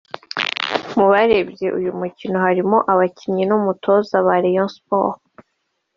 [0.97, 5.25] Mu barebye uyu mukino harimo abakinnyi n’umutoza ba Rayon Sports